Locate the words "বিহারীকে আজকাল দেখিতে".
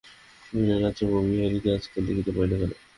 1.29-2.31